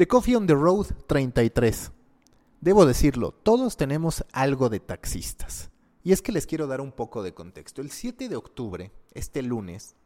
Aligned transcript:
The 0.00 0.08
Coffee 0.08 0.34
on 0.34 0.46
the 0.46 0.54
Road 0.54 0.86
33. 1.08 1.92
Debo 2.62 2.86
decirlo, 2.86 3.32
todos 3.32 3.76
tenemos 3.76 4.24
algo 4.32 4.70
de 4.70 4.80
taxistas. 4.80 5.70
Y 6.02 6.12
es 6.12 6.22
que 6.22 6.32
les 6.32 6.46
quiero 6.46 6.66
dar 6.66 6.80
un 6.80 6.90
poco 6.90 7.22
de 7.22 7.34
contexto. 7.34 7.82
El 7.82 7.90
7 7.90 8.30
de 8.30 8.36
octubre, 8.36 8.92
este 9.12 9.42
lunes, 9.42 9.96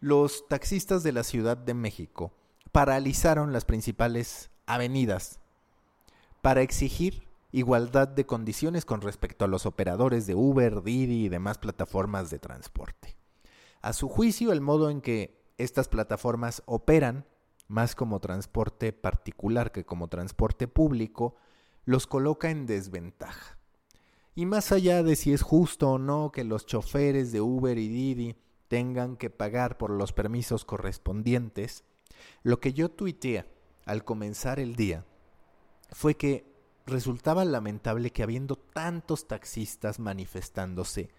los 0.00 0.48
taxistas 0.48 1.04
de 1.04 1.12
la 1.12 1.22
Ciudad 1.22 1.56
de 1.56 1.74
México 1.74 2.32
paralizaron 2.72 3.52
las 3.52 3.64
principales 3.64 4.50
avenidas 4.66 5.38
para 6.42 6.62
exigir 6.62 7.22
igualdad 7.52 8.08
de 8.08 8.26
condiciones 8.26 8.84
con 8.84 9.00
respecto 9.00 9.44
a 9.44 9.48
los 9.48 9.64
operadores 9.64 10.26
de 10.26 10.34
Uber, 10.34 10.82
Didi 10.82 11.26
y 11.26 11.28
demás 11.28 11.58
plataformas 11.58 12.30
de 12.30 12.40
transporte. 12.40 13.16
A 13.80 13.92
su 13.92 14.08
juicio, 14.08 14.50
el 14.50 14.60
modo 14.60 14.90
en 14.90 15.00
que 15.00 15.40
estas 15.56 15.86
plataformas 15.86 16.64
operan, 16.66 17.24
más 17.68 17.94
como 17.94 18.20
transporte 18.20 18.92
particular 18.92 19.72
que 19.72 19.84
como 19.84 20.08
transporte 20.08 20.68
público, 20.68 21.36
los 21.84 22.06
coloca 22.06 22.50
en 22.50 22.66
desventaja. 22.66 23.58
Y 24.34 24.46
más 24.46 24.72
allá 24.72 25.02
de 25.02 25.16
si 25.16 25.32
es 25.32 25.42
justo 25.42 25.92
o 25.92 25.98
no 25.98 26.32
que 26.32 26.44
los 26.44 26.66
choferes 26.66 27.30
de 27.30 27.40
Uber 27.40 27.78
y 27.78 27.88
Didi 27.88 28.36
tengan 28.68 29.16
que 29.16 29.30
pagar 29.30 29.78
por 29.78 29.90
los 29.90 30.12
permisos 30.12 30.64
correspondientes, 30.64 31.84
lo 32.42 32.58
que 32.58 32.72
yo 32.72 32.90
tuiteé 32.90 33.46
al 33.86 34.04
comenzar 34.04 34.58
el 34.58 34.74
día 34.76 35.04
fue 35.90 36.16
que 36.16 36.52
resultaba 36.86 37.44
lamentable 37.44 38.10
que 38.10 38.22
habiendo 38.22 38.56
tantos 38.56 39.28
taxistas 39.28 39.98
manifestándose, 39.98 41.10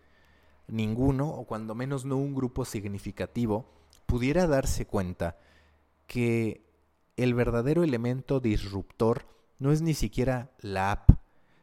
ninguno, 0.68 1.30
o 1.30 1.46
cuando 1.46 1.76
menos 1.76 2.05
no 2.05 2.18
un 2.18 2.36
grupo 2.36 2.66
significativo, 2.66 3.72
pudiera 4.05 4.48
darse 4.48 4.86
cuenta 4.86 5.38
que 6.08 6.66
el 7.18 7.34
verdadero 7.34 7.84
elemento 7.84 8.40
disruptor 8.40 9.26
no 9.59 9.72
es 9.72 9.82
ni 9.82 9.94
siquiera 9.94 10.52
la 10.59 10.91
app, 10.91 11.09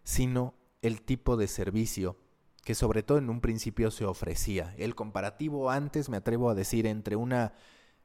sino 0.03 0.55
el 0.81 1.03
tipo 1.03 1.37
de 1.37 1.47
servicio 1.47 2.17
que 2.65 2.75
sobre 2.75 3.03
todo 3.03 3.19
en 3.19 3.29
un 3.29 3.41
principio 3.41 3.91
se 3.91 4.05
ofrecía. 4.05 4.75
El 4.79 4.95
comparativo 4.95 5.71
antes, 5.71 6.09
me 6.09 6.17
atrevo 6.17 6.49
a 6.49 6.55
decir, 6.55 6.87
entre 6.87 7.17
una 7.17 7.55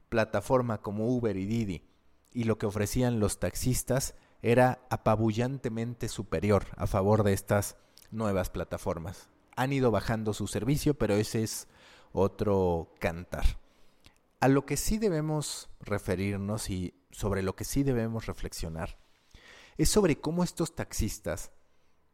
plataforma 0.08 0.82
como 0.82 1.08
Uber 1.08 1.36
y 1.36 1.46
Didi 1.46 1.82
y 2.32 2.44
lo 2.44 2.58
que 2.58 2.66
ofrecían 2.66 3.20
los 3.20 3.38
taxistas 3.38 4.14
era 4.42 4.80
apabullantemente 4.90 6.08
superior 6.08 6.66
a 6.76 6.86
favor 6.86 7.22
de 7.22 7.32
estas 7.32 7.76
nuevas 8.10 8.50
plataformas. 8.50 9.28
Han 9.56 9.72
ido 9.72 9.90
bajando 9.90 10.32
su 10.34 10.46
servicio, 10.46 10.94
pero 10.94 11.14
ese 11.14 11.42
es 11.42 11.68
otro 12.12 12.94
cantar. 13.00 13.44
A 14.40 14.46
lo 14.46 14.66
que 14.66 14.76
sí 14.76 14.98
debemos 14.98 15.68
referirnos 15.80 16.70
y 16.70 16.94
sobre 17.10 17.42
lo 17.42 17.56
que 17.56 17.64
sí 17.64 17.82
debemos 17.82 18.26
reflexionar 18.26 18.98
es 19.76 19.88
sobre 19.88 20.20
cómo 20.20 20.44
estos 20.44 20.74
taxistas 20.74 21.50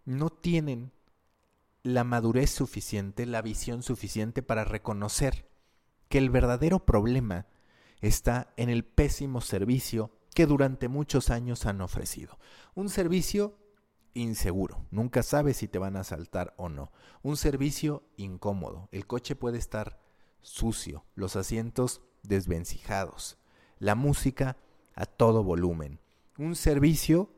no 0.05 0.31
tienen 0.31 0.93
la 1.83 2.03
madurez 2.03 2.51
suficiente, 2.51 3.27
la 3.27 3.43
visión 3.43 3.83
suficiente 3.83 4.43
para 4.43 4.65
reconocer 4.65 5.51
que 6.09 6.19
el 6.19 6.31
verdadero 6.31 6.87
problema 6.87 7.47
está 8.01 8.53
en 8.57 8.71
el 8.71 8.85
pésimo 8.85 9.41
servicio 9.41 10.11
que 10.35 10.47
durante 10.47 10.89
muchos 10.89 11.31
años 11.31 11.67
han 11.67 11.81
ofrecido. 11.81 12.39
Un 12.75 12.89
servicio 12.89 13.59
inseguro, 14.15 14.87
nunca 14.91 15.23
sabes 15.23 15.59
si 15.59 15.69
te 15.69 15.79
van 15.79 15.97
a 15.97 16.01
asaltar 16.01 16.55
o 16.57 16.69
no. 16.69 16.91
Un 17.23 17.37
servicio 17.37 18.03
incómodo, 18.17 18.89
el 18.93 19.07
coche 19.07 19.37
puede 19.37 19.59
estar 19.59 20.01
sucio, 20.41 21.05
los 21.15 21.37
asientos 21.37 22.03
desvencijados, 22.25 23.39
la 23.79 23.95
música 23.95 24.57
a 24.95 25.07
todo 25.07 25.43
volumen. 25.43 26.01
Un 26.39 26.57
servicio 26.57 27.31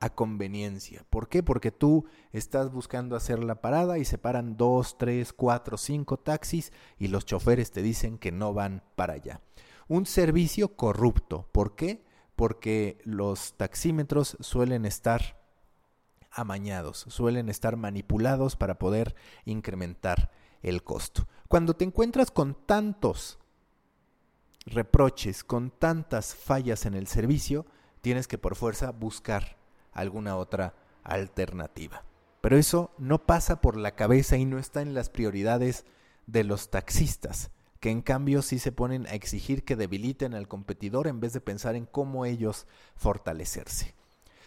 a 0.00 0.10
conveniencia. 0.10 1.04
¿Por 1.08 1.28
qué? 1.28 1.42
Porque 1.42 1.70
tú 1.70 2.04
estás 2.32 2.70
buscando 2.70 3.16
hacer 3.16 3.42
la 3.42 3.60
parada 3.60 3.98
y 3.98 4.04
se 4.04 4.18
paran 4.18 4.56
dos, 4.56 4.98
tres, 4.98 5.32
cuatro, 5.32 5.78
cinco 5.78 6.18
taxis 6.18 6.72
y 6.98 7.08
los 7.08 7.24
choferes 7.24 7.70
te 7.70 7.82
dicen 7.82 8.18
que 8.18 8.30
no 8.30 8.52
van 8.52 8.82
para 8.96 9.14
allá. 9.14 9.40
Un 9.88 10.06
servicio 10.06 10.76
corrupto. 10.76 11.48
¿Por 11.52 11.74
qué? 11.74 12.04
Porque 12.36 12.98
los 13.04 13.54
taxímetros 13.56 14.36
suelen 14.40 14.84
estar 14.84 15.40
amañados, 16.30 17.06
suelen 17.08 17.48
estar 17.48 17.76
manipulados 17.76 18.56
para 18.56 18.78
poder 18.78 19.14
incrementar 19.44 20.30
el 20.62 20.82
costo. 20.82 21.28
Cuando 21.48 21.74
te 21.74 21.84
encuentras 21.84 22.30
con 22.30 22.54
tantos 22.66 23.38
reproches, 24.66 25.44
con 25.44 25.70
tantas 25.70 26.34
fallas 26.34 26.86
en 26.86 26.94
el 26.94 27.06
servicio, 27.06 27.66
tienes 28.00 28.28
que 28.28 28.38
por 28.38 28.56
fuerza 28.56 28.90
buscar 28.90 29.56
alguna 29.92 30.36
otra 30.36 30.74
alternativa. 31.02 32.04
Pero 32.40 32.58
eso 32.58 32.90
no 32.98 33.24
pasa 33.24 33.60
por 33.60 33.76
la 33.76 33.94
cabeza 33.94 34.36
y 34.36 34.44
no 34.44 34.58
está 34.58 34.82
en 34.82 34.94
las 34.94 35.08
prioridades 35.08 35.84
de 36.26 36.44
los 36.44 36.70
taxistas, 36.70 37.50
que 37.80 37.90
en 37.90 38.02
cambio 38.02 38.42
sí 38.42 38.58
se 38.58 38.72
ponen 38.72 39.06
a 39.06 39.14
exigir 39.14 39.64
que 39.64 39.76
debiliten 39.76 40.34
al 40.34 40.48
competidor 40.48 41.06
en 41.06 41.20
vez 41.20 41.32
de 41.32 41.40
pensar 41.40 41.74
en 41.74 41.86
cómo 41.86 42.26
ellos 42.26 42.66
fortalecerse. 42.96 43.94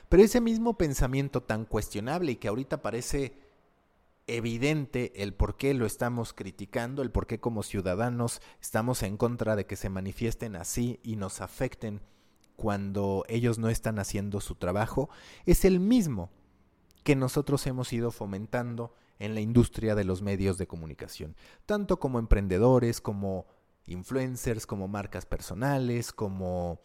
Pero 0.10 0.24
ese 0.24 0.42
mismo 0.42 0.78
pensamiento 0.78 1.44
tan 1.44 1.66
cuestionable 1.66 2.34
y 2.34 2.36
que 2.38 2.48
ahorita 2.48 2.82
parece 2.82 3.38
evidente 4.28 5.24
el 5.24 5.34
por 5.34 5.58
qué 5.58 5.74
lo 5.74 5.86
estamos 5.86 6.34
criticando, 6.34 7.02
el 7.02 7.12
por 7.12 7.28
qué 7.28 7.40
como 7.40 7.64
ciudadanos 7.64 8.42
estamos 8.62 9.02
en 9.04 9.18
contra 9.18 9.56
de 9.56 9.66
que 9.66 9.78
se 9.78 9.90
manifiesten 9.90 10.56
así 10.56 11.00
y 11.02 11.16
nos 11.16 11.42
afecten 11.42 12.02
cuando 12.56 13.24
ellos 13.30 13.58
no 13.58 13.70
están 13.70 14.00
haciendo 14.00 14.42
su 14.42 14.56
trabajo, 14.56 15.10
es 15.46 15.64
el 15.64 15.80
mismo 15.80 16.30
que 17.04 17.16
nosotros 17.16 17.66
hemos 17.68 17.94
ido 17.94 18.12
fomentando 18.12 18.94
en 19.20 19.34
la 19.34 19.42
industria 19.42 19.96
de 19.96 20.04
los 20.04 20.22
medios 20.22 20.58
de 20.58 20.68
comunicación, 20.68 21.36
tanto 21.66 22.00
como 22.00 22.20
emprendedores, 22.20 23.00
como 23.00 23.48
influencers, 23.86 24.68
como 24.68 24.88
marcas 24.88 25.26
personales, 25.26 26.12
como 26.12 26.82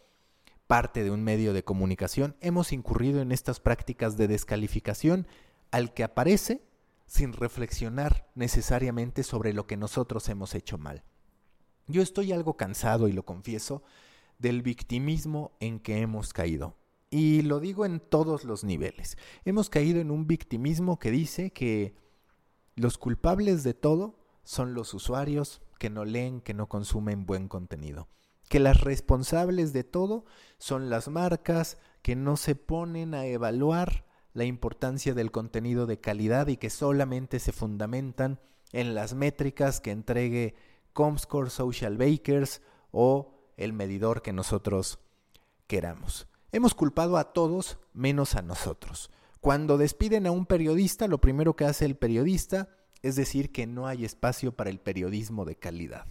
parte 0.66 1.02
de 1.02 1.10
un 1.10 1.22
medio 1.24 1.52
de 1.52 1.64
comunicación, 1.64 2.36
hemos 2.40 2.72
incurrido 2.72 3.20
en 3.20 3.32
estas 3.32 3.60
prácticas 3.60 4.16
de 4.16 4.28
descalificación 4.28 5.26
al 5.70 5.92
que 5.92 6.04
aparece 6.04 6.62
sin 7.12 7.34
reflexionar 7.34 8.26
necesariamente 8.34 9.22
sobre 9.22 9.52
lo 9.52 9.66
que 9.66 9.76
nosotros 9.76 10.30
hemos 10.30 10.54
hecho 10.54 10.78
mal. 10.78 11.04
Yo 11.86 12.00
estoy 12.00 12.32
algo 12.32 12.56
cansado, 12.56 13.06
y 13.06 13.12
lo 13.12 13.26
confieso, 13.26 13.82
del 14.38 14.62
victimismo 14.62 15.52
en 15.60 15.78
que 15.78 16.00
hemos 16.00 16.32
caído. 16.32 16.74
Y 17.10 17.42
lo 17.42 17.60
digo 17.60 17.84
en 17.84 18.00
todos 18.00 18.44
los 18.44 18.64
niveles. 18.64 19.18
Hemos 19.44 19.68
caído 19.68 20.00
en 20.00 20.10
un 20.10 20.26
victimismo 20.26 20.98
que 20.98 21.10
dice 21.10 21.50
que 21.50 21.94
los 22.76 22.96
culpables 22.96 23.62
de 23.62 23.74
todo 23.74 24.18
son 24.42 24.72
los 24.72 24.94
usuarios 24.94 25.60
que 25.78 25.90
no 25.90 26.06
leen, 26.06 26.40
que 26.40 26.54
no 26.54 26.70
consumen 26.70 27.26
buen 27.26 27.46
contenido. 27.46 28.08
Que 28.48 28.58
las 28.58 28.80
responsables 28.80 29.74
de 29.74 29.84
todo 29.84 30.24
son 30.56 30.88
las 30.88 31.08
marcas 31.08 31.76
que 32.00 32.16
no 32.16 32.38
se 32.38 32.54
ponen 32.54 33.12
a 33.12 33.26
evaluar 33.26 34.06
la 34.34 34.44
importancia 34.44 35.14
del 35.14 35.30
contenido 35.30 35.86
de 35.86 36.00
calidad 36.00 36.48
y 36.48 36.56
que 36.56 36.70
solamente 36.70 37.38
se 37.38 37.52
fundamentan 37.52 38.40
en 38.72 38.94
las 38.94 39.14
métricas 39.14 39.80
que 39.80 39.90
entregue 39.90 40.54
Comscore, 40.92 41.50
Social 41.50 41.96
Bakers 41.96 42.62
o 42.90 43.34
el 43.56 43.72
medidor 43.72 44.22
que 44.22 44.32
nosotros 44.32 44.98
queramos. 45.66 46.26
Hemos 46.52 46.74
culpado 46.74 47.16
a 47.16 47.32
todos 47.32 47.78
menos 47.92 48.34
a 48.34 48.42
nosotros. 48.42 49.10
Cuando 49.40 49.78
despiden 49.78 50.26
a 50.26 50.30
un 50.30 50.46
periodista, 50.46 51.08
lo 51.08 51.20
primero 51.20 51.56
que 51.56 51.64
hace 51.64 51.84
el 51.84 51.96
periodista 51.96 52.68
es 53.02 53.16
decir 53.16 53.52
que 53.52 53.66
no 53.66 53.86
hay 53.86 54.04
espacio 54.04 54.52
para 54.52 54.70
el 54.70 54.78
periodismo 54.78 55.44
de 55.44 55.56
calidad. 55.56 56.06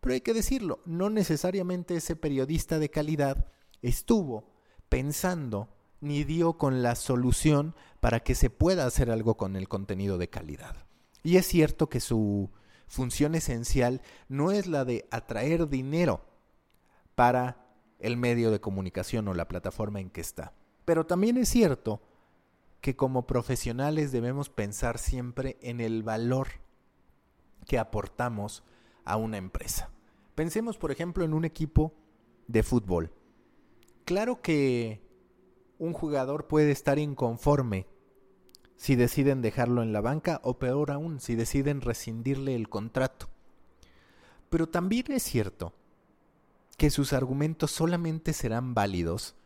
Pero 0.00 0.14
hay 0.14 0.20
que 0.20 0.34
decirlo, 0.34 0.80
no 0.84 1.10
necesariamente 1.10 1.96
ese 1.96 2.16
periodista 2.16 2.78
de 2.78 2.90
calidad 2.90 3.46
estuvo 3.82 4.50
pensando 4.88 5.68
ni 6.04 6.22
dio 6.24 6.58
con 6.58 6.82
la 6.82 6.94
solución 6.94 7.74
para 8.00 8.20
que 8.20 8.34
se 8.34 8.50
pueda 8.50 8.86
hacer 8.86 9.10
algo 9.10 9.36
con 9.36 9.56
el 9.56 9.68
contenido 9.68 10.18
de 10.18 10.28
calidad. 10.28 10.76
Y 11.22 11.38
es 11.38 11.46
cierto 11.46 11.88
que 11.88 12.00
su 12.00 12.50
función 12.86 13.34
esencial 13.34 14.02
no 14.28 14.52
es 14.52 14.66
la 14.66 14.84
de 14.84 15.08
atraer 15.10 15.68
dinero 15.68 16.26
para 17.14 17.66
el 17.98 18.16
medio 18.16 18.50
de 18.50 18.60
comunicación 18.60 19.26
o 19.28 19.34
la 19.34 19.48
plataforma 19.48 20.00
en 20.00 20.10
que 20.10 20.20
está. 20.20 20.52
Pero 20.84 21.06
también 21.06 21.38
es 21.38 21.48
cierto 21.48 22.02
que 22.82 22.94
como 22.94 23.26
profesionales 23.26 24.12
debemos 24.12 24.50
pensar 24.50 24.98
siempre 24.98 25.56
en 25.62 25.80
el 25.80 26.02
valor 26.02 26.48
que 27.66 27.78
aportamos 27.78 28.62
a 29.06 29.16
una 29.16 29.38
empresa. 29.38 29.90
Pensemos, 30.34 30.76
por 30.76 30.90
ejemplo, 30.90 31.24
en 31.24 31.32
un 31.32 31.46
equipo 31.46 31.94
de 32.46 32.62
fútbol. 32.62 33.10
Claro 34.04 34.42
que 34.42 35.03
un 35.78 35.92
jugador 35.92 36.46
puede 36.46 36.70
estar 36.70 36.98
inconforme 36.98 37.86
si 38.76 38.96
deciden 38.96 39.42
dejarlo 39.42 39.82
en 39.82 39.92
la 39.92 40.00
banca 40.00 40.40
o 40.42 40.58
peor 40.58 40.90
aún, 40.90 41.20
si 41.20 41.36
deciden 41.36 41.80
rescindirle 41.80 42.54
el 42.54 42.68
contrato. 42.68 43.28
Pero 44.50 44.68
también 44.68 45.10
es 45.12 45.22
cierto 45.22 45.72
que 46.76 46.90
sus 46.90 47.12
argumentos 47.12 47.70
solamente 47.70 48.32
serán 48.32 48.74
válidos 48.74 49.36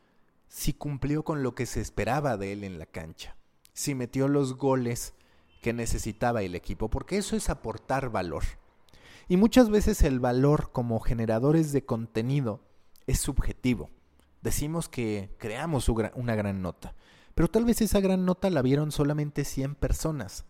si 0.48 0.72
cumplió 0.72 1.24
con 1.24 1.42
lo 1.42 1.54
que 1.54 1.66
se 1.66 1.80
esperaba 1.80 2.36
de 2.36 2.52
él 2.52 2.64
en 2.64 2.78
la 2.78 2.86
cancha, 2.86 3.36
si 3.72 3.94
metió 3.94 4.28
los 4.28 4.56
goles 4.56 5.14
que 5.62 5.72
necesitaba 5.72 6.42
el 6.42 6.54
equipo, 6.54 6.88
porque 6.88 7.18
eso 7.18 7.36
es 7.36 7.50
aportar 7.50 8.10
valor. 8.10 8.44
Y 9.28 9.36
muchas 9.36 9.68
veces 9.68 10.02
el 10.02 10.20
valor 10.20 10.70
como 10.72 11.00
generadores 11.00 11.72
de 11.72 11.84
contenido 11.84 12.60
es 13.06 13.20
subjetivo. 13.20 13.90
Decimos 14.42 14.88
que 14.88 15.34
creamos 15.38 15.88
una 15.88 16.34
gran 16.34 16.62
nota, 16.62 16.94
pero 17.34 17.48
tal 17.48 17.64
vez 17.64 17.80
esa 17.80 18.00
gran 18.00 18.24
nota 18.24 18.50
la 18.50 18.62
vieron 18.62 18.92
solamente 18.92 19.44
100 19.44 19.74
personas. 19.74 20.44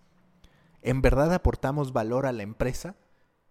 ¿En 0.82 1.02
verdad 1.02 1.32
aportamos 1.34 1.92
valor 1.92 2.26
a 2.26 2.32
la 2.32 2.42
empresa? 2.42 2.96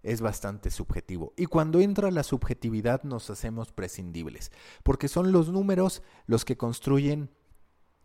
Es 0.04 0.22
bastante 0.22 0.70
subjetivo. 0.70 1.34
Y 1.36 1.48
cuando 1.48 1.80
entra 1.82 2.12
la 2.12 2.24
subjetividad 2.24 3.04
nos 3.04 3.30
hacemos 3.30 3.72
prescindibles, 3.72 4.52
porque 4.84 5.08
son 5.08 5.32
los 5.32 5.50
números 5.50 6.04
los 6.28 6.46
que 6.46 6.56
construyen 6.56 7.30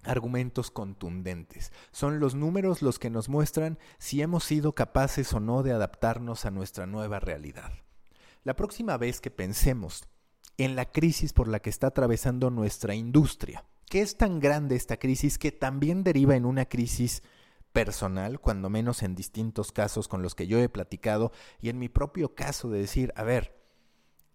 argumentos 0.04 0.70
contundentes. 0.70 1.72
Son 1.92 2.18
los 2.18 2.34
números 2.34 2.82
los 2.82 2.98
que 2.98 3.10
nos 3.10 3.28
muestran 3.28 3.78
si 3.98 4.22
hemos 4.22 4.44
sido 4.44 4.74
capaces 4.74 5.32
o 5.32 5.40
no 5.40 5.62
de 5.62 5.72
adaptarnos 5.72 6.44
a 6.44 6.50
nuestra 6.50 6.86
nueva 6.86 7.20
realidad. 7.20 7.72
La 8.42 8.56
próxima 8.56 8.96
vez 8.96 9.20
que 9.20 9.30
pensemos 9.30 10.08
en 10.58 10.76
la 10.76 10.90
crisis 10.90 11.32
por 11.32 11.48
la 11.48 11.60
que 11.60 11.70
está 11.70 11.88
atravesando 11.88 12.50
nuestra 12.50 12.94
industria, 12.94 13.64
que 13.88 14.00
es 14.00 14.16
tan 14.16 14.40
grande 14.40 14.76
esta 14.76 14.96
crisis 14.96 15.38
que 15.38 15.52
también 15.52 16.04
deriva 16.04 16.36
en 16.36 16.44
una 16.44 16.66
crisis 16.66 17.22
personal, 17.72 18.40
cuando 18.40 18.68
menos 18.68 19.02
en 19.02 19.14
distintos 19.14 19.72
casos 19.72 20.08
con 20.08 20.22
los 20.22 20.34
que 20.34 20.46
yo 20.46 20.58
he 20.58 20.68
platicado, 20.68 21.32
y 21.60 21.68
en 21.68 21.78
mi 21.78 21.88
propio 21.88 22.34
caso 22.34 22.70
de 22.70 22.80
decir, 22.80 23.12
a 23.16 23.22
ver, 23.22 23.62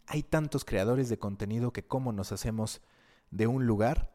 hay 0.07 0.23
tantos 0.23 0.65
creadores 0.65 1.09
de 1.09 1.19
contenido 1.19 1.71
que 1.71 1.85
cómo 1.85 2.11
nos 2.13 2.31
hacemos 2.31 2.81
de 3.29 3.47
un 3.47 3.65
lugar. 3.65 4.13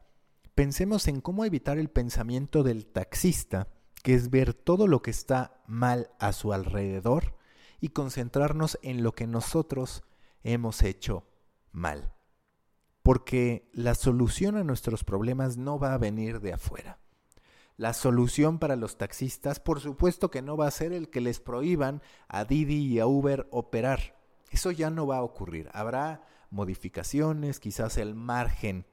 Pensemos 0.55 1.07
en 1.07 1.21
cómo 1.21 1.45
evitar 1.45 1.77
el 1.77 1.89
pensamiento 1.89 2.63
del 2.63 2.85
taxista, 2.85 3.67
que 4.01 4.13
es 4.13 4.29
ver 4.29 4.53
todo 4.53 4.87
lo 4.87 5.01
que 5.01 5.11
está 5.11 5.61
mal 5.67 6.11
a 6.19 6.33
su 6.33 6.51
alrededor 6.51 7.37
y 7.79 7.89
concentrarnos 7.89 8.77
en 8.81 9.03
lo 9.03 9.13
que 9.13 9.27
nosotros 9.27 10.03
hemos 10.43 10.83
hecho 10.83 11.25
mal. 11.73 12.13
Porque 13.01 13.69
la 13.73 13.95
solución 13.95 14.55
a 14.55 14.63
nuestros 14.63 15.03
problemas 15.03 15.57
no 15.57 15.77
va 15.77 15.93
a 15.93 15.97
venir 15.97 16.39
de 16.39 16.53
afuera. 16.53 16.99
La 17.75 17.93
solución 17.93 18.59
para 18.59 18.75
los 18.75 18.97
taxistas, 18.97 19.59
por 19.59 19.81
supuesto 19.81 20.31
que 20.31 20.41
no 20.41 20.55
va 20.55 20.67
a 20.67 20.71
ser 20.71 20.93
el 20.93 21.09
que 21.09 21.19
les 21.19 21.39
prohíban 21.39 22.01
a 22.29 22.45
Didi 22.45 22.85
y 22.85 22.99
a 22.99 23.07
Uber 23.07 23.47
operar. 23.51 24.15
Eso 24.51 24.71
ya 24.71 24.89
no 24.89 25.07
va 25.07 25.17
a 25.17 25.23
ocurrir. 25.23 25.69
Habrá 25.73 26.25
modificaciones, 26.51 27.59
quizás 27.59 27.97
el 27.97 28.13
margen 28.13 28.85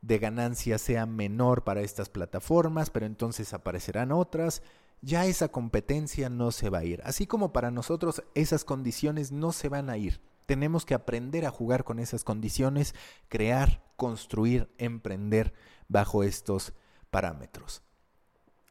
de 0.00 0.18
ganancia 0.18 0.78
sea 0.78 1.06
menor 1.06 1.64
para 1.64 1.82
estas 1.82 2.08
plataformas, 2.08 2.90
pero 2.90 3.06
entonces 3.06 3.52
aparecerán 3.52 4.12
otras. 4.12 4.62
Ya 5.02 5.26
esa 5.26 5.48
competencia 5.48 6.30
no 6.30 6.50
se 6.50 6.70
va 6.70 6.78
a 6.78 6.84
ir. 6.84 7.02
Así 7.04 7.26
como 7.26 7.52
para 7.52 7.70
nosotros 7.70 8.22
esas 8.34 8.64
condiciones 8.64 9.30
no 9.30 9.52
se 9.52 9.68
van 9.68 9.90
a 9.90 9.98
ir. 9.98 10.20
Tenemos 10.46 10.84
que 10.84 10.94
aprender 10.94 11.46
a 11.46 11.50
jugar 11.50 11.84
con 11.84 11.98
esas 11.98 12.24
condiciones, 12.24 12.94
crear, 13.28 13.82
construir, 13.96 14.72
emprender 14.78 15.54
bajo 15.88 16.22
estos 16.22 16.74
parámetros. 17.10 17.82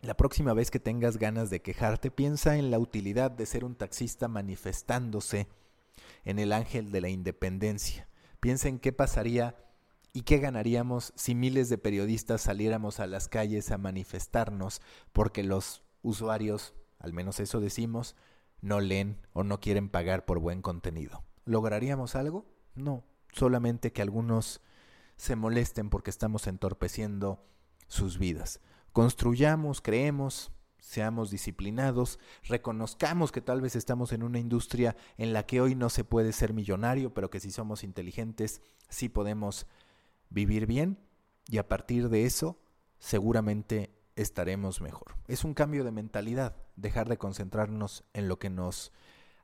La 0.01 0.15
próxima 0.15 0.53
vez 0.53 0.69
que 0.69 0.79
tengas 0.79 1.17
ganas 1.17 1.49
de 1.49 1.61
quejarte, 1.61 2.11
piensa 2.11 2.57
en 2.57 2.71
la 2.71 2.79
utilidad 2.79 3.31
de 3.31 3.45
ser 3.45 3.63
un 3.63 3.75
taxista 3.75 4.27
manifestándose 4.27 5.47
en 6.25 6.39
el 6.39 6.51
ángel 6.51 6.91
de 6.91 7.01
la 7.01 7.09
independencia. 7.09 8.09
Piensa 8.39 8.67
en 8.67 8.79
qué 8.79 8.91
pasaría 8.91 9.55
¿Y 10.15 10.21
qué 10.21 10.37
ganaríamos 10.37 11.11
si 11.15 11.33
miles 11.33 11.69
de 11.69 11.79
periodistas 11.79 12.41
saliéramos 12.41 12.99
a 12.99 13.07
las 13.07 13.27
calles 13.27 13.71
a 13.71 13.79
manifestarnos 13.79 14.79
porque 15.11 15.41
los 15.41 15.83
usuarios, 16.03 16.75
al 16.99 17.13
menos 17.13 17.39
eso 17.39 17.59
decimos, 17.59 18.15
no 18.61 18.79
leen 18.79 19.17
o 19.33 19.43
no 19.43 19.59
quieren 19.59 19.89
pagar 19.89 20.25
por 20.25 20.37
buen 20.37 20.61
contenido? 20.61 21.23
¿Lograríamos 21.45 22.15
algo? 22.15 22.45
No, 22.75 23.03
solamente 23.31 23.91
que 23.91 24.01
algunos 24.01 24.61
se 25.15 25.35
molesten 25.35 25.89
porque 25.89 26.09
estamos 26.09 26.47
entorpeciendo 26.47 27.45
sus 27.87 28.17
vidas. 28.17 28.59
Construyamos, 28.91 29.81
creemos, 29.81 30.51
seamos 30.79 31.31
disciplinados, 31.31 32.19
reconozcamos 32.43 33.31
que 33.31 33.41
tal 33.41 33.61
vez 33.61 33.75
estamos 33.75 34.11
en 34.11 34.23
una 34.23 34.39
industria 34.39 34.95
en 35.17 35.33
la 35.33 35.45
que 35.45 35.61
hoy 35.61 35.75
no 35.75 35.89
se 35.89 36.03
puede 36.03 36.33
ser 36.33 36.53
millonario, 36.53 37.13
pero 37.13 37.29
que 37.29 37.39
si 37.39 37.51
somos 37.51 37.83
inteligentes 37.83 38.61
sí 38.89 39.09
podemos 39.09 39.65
vivir 40.29 40.65
bien 40.65 40.99
y 41.47 41.57
a 41.57 41.67
partir 41.67 42.09
de 42.09 42.25
eso 42.25 42.59
seguramente 42.99 43.95
estaremos 44.15 44.81
mejor. 44.81 45.15
Es 45.27 45.43
un 45.43 45.53
cambio 45.53 45.83
de 45.83 45.91
mentalidad, 45.91 46.55
dejar 46.75 47.09
de 47.09 47.17
concentrarnos 47.17 48.03
en 48.13 48.27
lo 48.27 48.39
que 48.39 48.49
nos 48.49 48.91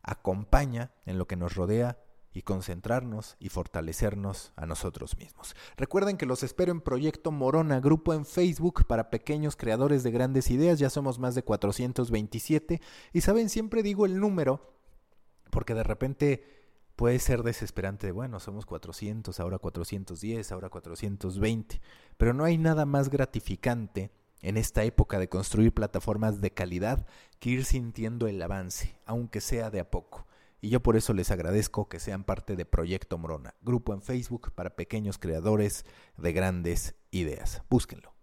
acompaña, 0.10 0.92
en 1.06 1.18
lo 1.18 1.28
que 1.28 1.36
nos 1.36 1.56
rodea 1.56 2.00
y 2.34 2.42
concentrarnos 2.42 3.36
y 3.40 3.50
fortalecernos 3.50 4.54
a 4.56 4.66
nosotros 4.66 5.18
mismos. 5.18 5.56
Recuerden 5.78 6.18
que 6.18 6.26
los 6.26 6.44
espero 6.44 6.72
en 6.72 6.82
Proyecto 6.82 7.32
Morona, 7.32 7.80
grupo 7.80 8.14
en 8.14 8.26
Facebook 8.26 8.86
para 8.88 9.10
pequeños 9.10 9.56
creadores 9.56 10.04
de 10.04 10.12
grandes 10.12 10.50
ideas, 10.52 10.80
ya 10.80 10.90
somos 10.90 11.20
más 11.20 11.36
de 11.36 11.44
427 11.44 12.82
y 13.14 13.22
saben, 13.22 13.50
siempre 13.50 13.84
digo 13.84 14.06
el 14.06 14.20
número 14.20 14.74
porque 15.50 15.74
de 15.74 15.84
repente 15.84 16.44
puede 16.96 17.20
ser 17.20 17.44
desesperante. 17.44 18.12
Bueno, 18.12 18.40
somos 18.40 18.66
400, 18.66 19.40
ahora 19.40 19.58
410, 19.58 20.52
ahora 20.52 20.70
420, 20.70 21.82
pero 22.18 22.34
no 22.34 22.44
hay 22.44 22.58
nada 22.58 22.86
más 22.86 23.10
gratificante 23.10 24.12
en 24.42 24.58
esta 24.58 24.84
época 24.84 25.20
de 25.20 25.30
construir 25.30 25.74
plataformas 25.74 26.42
de 26.42 26.52
calidad 26.52 27.06
que 27.40 27.52
ir 27.52 27.66
sintiendo 27.66 28.28
el 28.28 28.42
avance, 28.42 28.96
aunque 29.06 29.42
sea 29.42 29.70
de 29.70 29.80
a 29.80 29.90
poco. 29.90 30.26
Y 30.62 30.70
yo 30.70 30.82
por 30.82 30.98
eso 30.98 31.14
les 31.14 31.32
agradezco 31.32 31.88
que 31.88 32.00
sean 32.00 32.24
parte 32.24 32.56
de 32.56 32.66
Proyecto 32.66 33.18
Morona, 33.18 33.56
grupo 33.62 33.94
en 33.94 34.02
Facebook 34.02 34.52
para 34.54 34.76
pequeños 34.76 35.18
creadores 35.18 35.86
de 36.18 36.34
grandes 36.34 36.96
ideas. 37.12 37.62
Búsquenlo. 37.70 38.19